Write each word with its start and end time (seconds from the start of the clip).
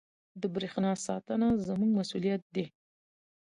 •د 0.41 0.43
برېښنا 0.55 0.91
ساتنه 1.07 1.47
زموږ 1.67 1.91
مسؤلیت 1.99 2.43
دی. 2.55 2.65